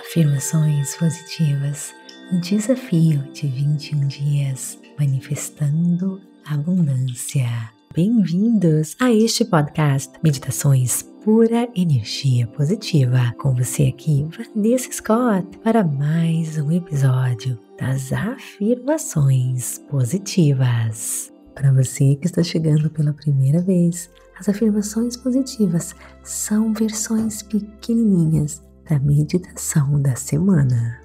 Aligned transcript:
Afirmações 0.00 0.96
positivas 0.96 1.94
no 2.30 2.40
desafio 2.40 3.22
de 3.32 3.46
21 3.46 4.08
dias 4.08 4.78
manifestando 4.98 6.20
abundância. 6.44 7.46
Bem-vindos 7.94 8.96
a 9.00 9.12
este 9.12 9.44
podcast 9.44 10.12
Meditações 10.22 11.02
Pura 11.24 11.68
Energia 11.76 12.46
Positiva. 12.48 13.32
Com 13.38 13.54
você 13.54 13.84
aqui, 13.84 14.26
Vanessa 14.36 14.90
Scott, 14.90 15.58
para 15.62 15.84
mais 15.84 16.58
um 16.58 16.72
episódio 16.72 17.56
das 17.78 18.12
afirmações 18.12 19.78
positivas. 19.88 21.32
Para 21.54 21.72
você 21.72 22.16
que 22.16 22.26
está 22.26 22.42
chegando 22.42 22.90
pela 22.90 23.12
primeira 23.12 23.60
vez, 23.60 24.10
as 24.38 24.48
afirmações 24.48 25.16
positivas 25.16 25.94
são 26.24 26.72
versões 26.72 27.42
pequenininhas 27.42 28.60
da 28.88 28.98
meditação 28.98 30.00
da 30.00 30.14
semana. 30.16 31.00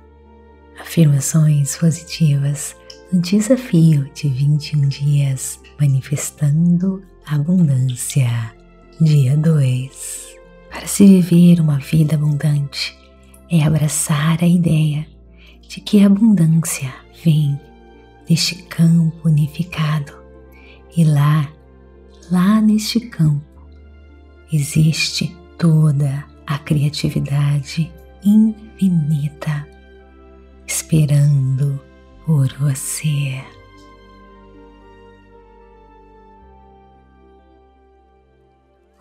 Afirmações 0.80 1.76
positivas 1.78 2.76
no 3.12 3.22
desafio 3.22 4.10
de 4.14 4.30
21 4.30 4.88
dias 4.88 5.60
manifestando 5.80 7.04
abundância. 7.26 8.54
Dia 9.02 9.36
2. 9.38 10.36
Para 10.70 10.88
se 10.88 11.06
viver 11.06 11.62
uma 11.62 11.80
vida 11.80 12.16
abundante, 12.16 12.98
é 13.50 13.64
abraçar 13.64 14.44
a 14.44 14.48
ideia 14.48 15.08
de 15.68 15.80
que 15.82 16.04
a 16.04 16.08
abundância 16.08 16.94
vem 17.24 17.60
deste 18.28 18.56
campo 18.64 19.28
unificado 19.28 20.14
e 20.96 21.04
lá, 21.04 21.52
lá 22.32 22.62
neste 22.62 23.00
campo, 23.00 23.42
existe 24.52 25.36
toda 25.58 26.29
a 26.50 26.58
criatividade 26.58 27.94
infinita 28.26 29.68
esperando 30.66 31.80
por 32.26 32.48
você. 32.54 33.40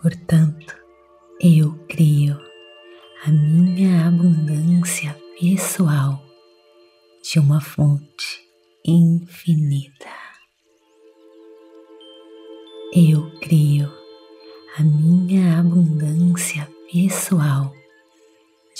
Portanto, 0.03 0.77
eu 1.41 1.73
crio 1.89 2.39
a 3.25 3.31
minha 3.31 4.07
abundância 4.07 5.17
pessoal 5.41 6.23
de 7.23 7.39
uma 7.39 7.62
fonte 7.62 8.47
infinita. 8.85 10.09
Eu 12.93 13.31
crio 13.41 13.78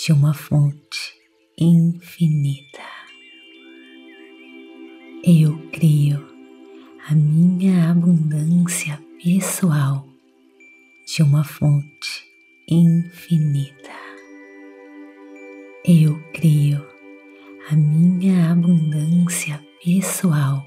de 0.09 0.13
uma 0.13 0.33
fonte 0.33 1.13
infinita. 1.55 2.81
Eu 5.23 5.55
crio 5.71 6.27
a 7.07 7.13
minha 7.13 7.91
abundância 7.91 8.99
pessoal 9.23 10.03
de 11.05 11.21
uma 11.21 11.43
fonte 11.43 12.25
infinita. 12.67 13.99
Eu 15.85 16.19
crio 16.33 16.83
a 17.69 17.75
minha 17.75 18.51
abundância 18.51 19.63
pessoal 19.85 20.65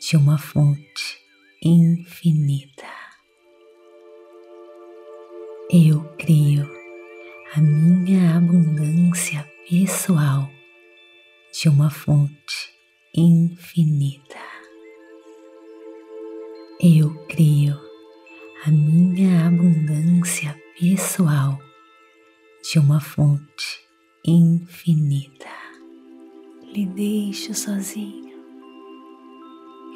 de 0.00 0.16
uma 0.16 0.36
fonte 0.36 1.16
infinita. 1.62 2.90
Eu 5.70 6.02
crio 6.18 6.71
a 7.54 7.60
minha 7.60 8.38
abundância 8.38 9.46
pessoal 9.68 10.48
de 11.52 11.68
uma 11.68 11.90
fonte 11.90 12.72
infinita. 13.14 14.40
Eu 16.80 17.14
crio 17.26 17.78
a 18.64 18.70
minha 18.70 19.48
abundância 19.48 20.58
pessoal 20.80 21.58
de 22.62 22.78
uma 22.78 23.02
fonte 23.02 23.86
infinita. 24.24 25.50
Lhe 26.72 26.86
deixo 26.86 27.52
sozinho 27.52 28.32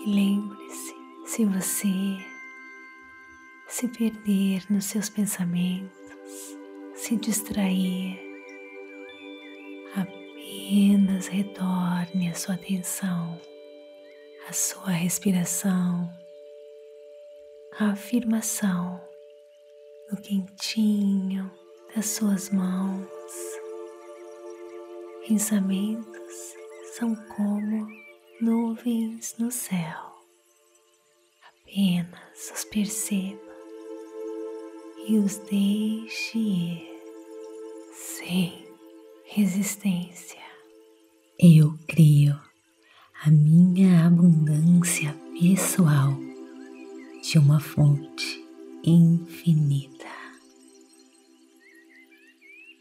e 0.05 0.11
lembre-se 0.11 0.95
se 1.25 1.47
você 1.47 2.19
se 3.67 3.89
perder 3.89 4.63
nos 4.69 4.85
seus 4.85 5.09
pensamentos, 5.09 6.66
se 6.97 7.17
distrair, 7.17 8.19
apenas 9.95 11.29
retorne 11.29 12.31
a 12.31 12.35
sua 12.35 12.55
atenção 12.55 13.39
à 14.49 14.53
sua 14.53 14.91
respiração, 14.91 16.09
à 17.79 17.91
afirmação 17.91 19.01
no 20.11 20.17
quentinho 20.21 21.51
das 21.95 22.07
suas 22.07 22.51
mãos. 22.51 23.11
Pensamentos 25.27 26.55
são 26.93 27.15
como 27.37 27.89
nuvens 28.41 29.37
no 29.39 29.51
céu. 29.51 30.15
Apenas 31.49 32.53
os 32.55 32.65
perceba 32.65 33.46
e 35.09 35.19
os 35.19 35.39
deixe 35.39 36.37
ir 36.37 36.83
sem 37.93 38.67
resistência. 39.25 40.41
Eu 41.39 41.79
crio 41.87 42.37
a 43.23 43.31
minha 43.31 44.05
abundância 44.07 45.15
pessoal 45.39 46.13
de 47.23 47.39
uma 47.39 47.61
fonte 47.61 48.45
infinita. 48.85 50.07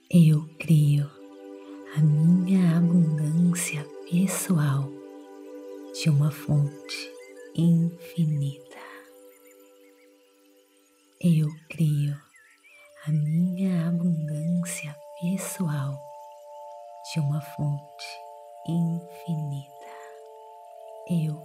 Eu 0.09 0.49
crio 0.57 1.07
a 1.95 2.01
minha 2.01 2.77
abundância 2.77 3.83
pessoal 4.09 4.91
de 5.93 6.09
uma 6.09 6.31
fonte 6.31 7.11
infinita 7.55 8.74
eu 11.27 11.49
crio 11.71 12.15
a 13.07 13.11
minha 13.11 13.87
abundância 13.87 14.95
pessoal 15.19 15.99
de 17.11 17.19
uma 17.19 17.41
fonte 17.41 18.05
infinita. 18.67 19.87
Eu 21.09 21.41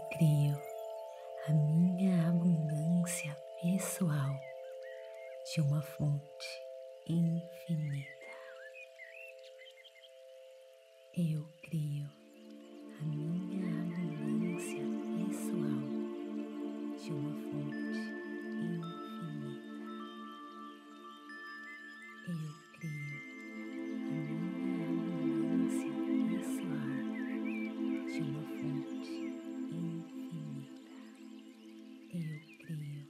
eu 32.13 32.41
crio 32.59 33.07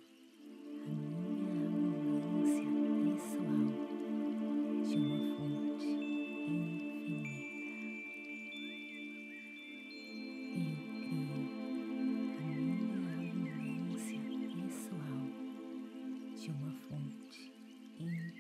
a 0.84 0.91
minha 0.91 1.65
abundância 1.65 2.69
pessoal 3.03 3.69
de 4.87 4.94
uma 4.99 5.19
fonte 5.37 5.88
infinita. 6.47 7.41
Eu 10.56 10.76
crio 11.00 11.38
a 12.37 12.50
minha 12.50 13.55
abundância 13.56 14.20
pessoal 14.69 15.25
de 16.37 16.47
uma 16.50 16.70
fonte 16.73 17.41
infinita. 17.99 18.39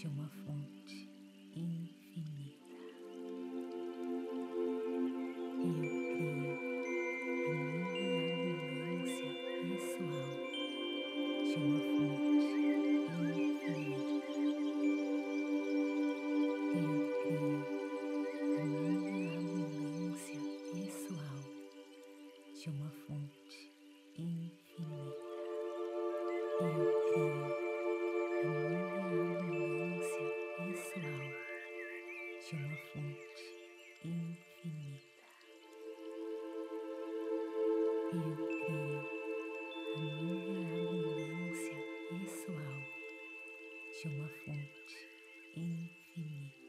de 0.00 0.06
uma 0.06 0.26
fonte 0.46 1.10
infinita. 1.54 2.74
Eu 5.60 5.74
crio 6.16 6.58
a 7.44 7.52
minha 7.52 7.84
abundância 8.32 9.30
pessoal 9.60 10.32
de 11.44 11.54
uma 11.62 11.80
fonte. 11.80 12.29
De 44.46 45.60
uma 45.60 46.59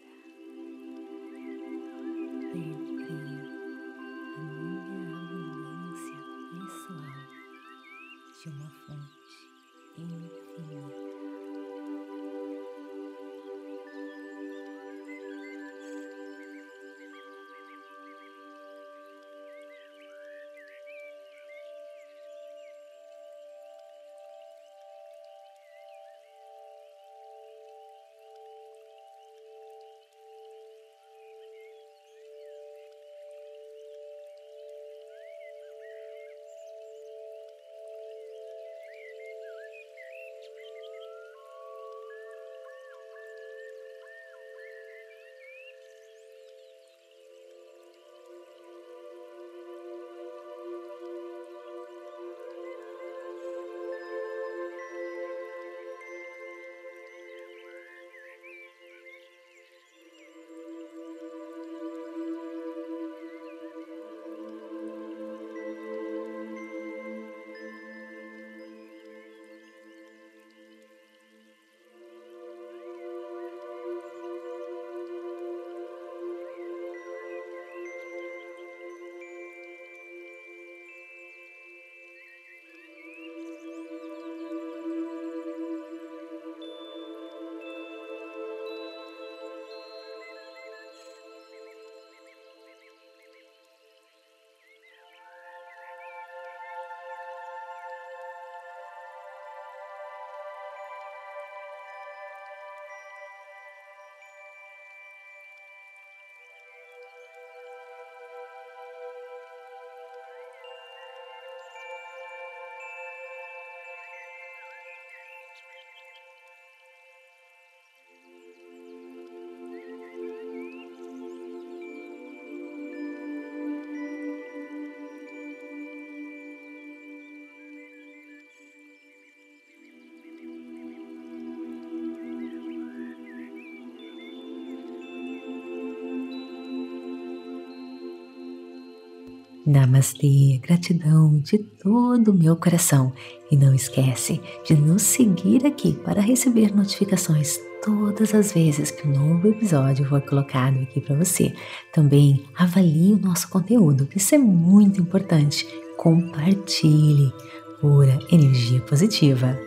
Namastê, 139.65 140.59
gratidão 140.61 141.39
de 141.39 141.59
todo 141.59 142.31
o 142.31 142.33
meu 142.33 142.55
coração. 142.55 143.13
E 143.51 143.55
não 143.55 143.75
esquece 143.75 144.41
de 144.65 144.73
nos 144.73 145.03
seguir 145.03 145.65
aqui 145.65 145.93
para 145.93 146.21
receber 146.21 146.75
notificações 146.75 147.59
todas 147.83 148.33
as 148.33 148.53
vezes 148.53 148.91
que 148.91 149.07
um 149.07 149.11
novo 149.11 149.47
episódio 149.47 150.05
for 150.05 150.21
colocado 150.21 150.81
aqui 150.81 151.01
para 151.01 151.15
você. 151.15 151.53
Também 151.93 152.45
avalie 152.55 153.13
o 153.13 153.19
nosso 153.19 153.49
conteúdo, 153.49 154.07
isso 154.15 154.33
é 154.33 154.37
muito 154.37 155.01
importante. 155.01 155.67
Compartilhe, 155.97 157.31
pura 157.79 158.19
energia 158.31 158.81
positiva. 158.81 159.57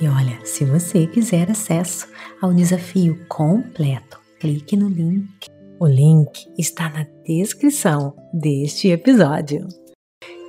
E 0.00 0.08
olha, 0.08 0.38
se 0.44 0.64
você 0.64 1.06
quiser 1.06 1.50
acesso 1.50 2.08
ao 2.40 2.52
desafio 2.52 3.18
completo, 3.28 4.18
clique 4.38 4.76
no 4.76 4.88
link 4.88 5.48
o 5.80 5.86
link 5.86 6.46
está 6.58 6.90
na 6.90 7.06
descrição 7.24 8.14
deste 8.34 8.88
episódio. 8.88 9.66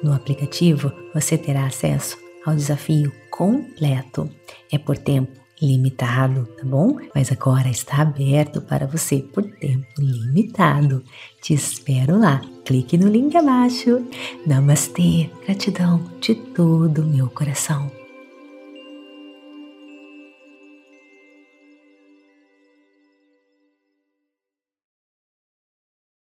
No 0.04 0.14
aplicativo 0.14 0.92
você 1.14 1.38
terá 1.38 1.66
acesso 1.66 2.18
ao 2.46 2.54
desafio 2.54 3.14
completo. 3.30 4.30
É 4.70 4.78
por 4.78 4.98
tempo 4.98 5.32
limitado, 5.62 6.46
tá 6.58 6.66
bom? 6.66 6.98
Mas 7.16 7.32
agora 7.32 7.70
está 7.70 8.02
aberto 8.02 8.62
para 8.62 8.86
você 8.86 9.20
por 9.20 9.44
tempo 9.44 9.88
limitado. 9.98 11.02
Te 11.42 11.54
espero 11.54 12.20
lá. 12.20 12.42
Clique 12.66 12.98
no 12.98 13.08
link 13.08 13.34
abaixo. 13.38 14.06
Namastê, 14.46 15.30
gratidão 15.46 16.04
de 16.20 16.36
todo 16.36 17.04
o 17.04 17.06
meu 17.06 17.30
coração. 17.30 18.01